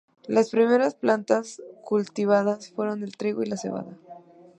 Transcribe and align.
Las 0.25 0.49
primeras 0.49 0.95
plantas 0.95 1.61
cultivadas 1.83 2.71
fueron 2.71 3.03
el 3.03 3.15
trigo 3.17 3.43
y 3.43 3.45
la 3.45 3.55
cebada. 3.57 3.99